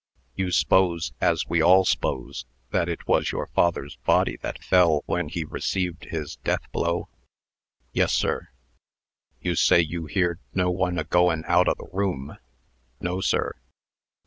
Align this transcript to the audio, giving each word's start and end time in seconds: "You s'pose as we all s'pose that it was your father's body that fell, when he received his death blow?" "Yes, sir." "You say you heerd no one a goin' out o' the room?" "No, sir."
"You 0.35 0.49
s'pose 0.51 1.13
as 1.21 1.45
we 1.45 1.61
all 1.61 1.85
s'pose 1.85 2.47
that 2.71 2.89
it 2.89 3.07
was 3.07 3.31
your 3.31 3.45
father's 3.45 3.97
body 3.97 4.35
that 4.37 4.63
fell, 4.63 5.03
when 5.05 5.29
he 5.29 5.43
received 5.45 6.05
his 6.05 6.37
death 6.37 6.63
blow?" 6.71 7.07
"Yes, 7.93 8.11
sir." 8.11 8.47
"You 9.41 9.53
say 9.53 9.79
you 9.79 10.07
heerd 10.07 10.39
no 10.55 10.71
one 10.71 10.97
a 10.97 11.03
goin' 11.03 11.43
out 11.47 11.67
o' 11.67 11.75
the 11.77 11.85
room?" 11.95 12.35
"No, 12.99 13.21
sir." 13.21 13.53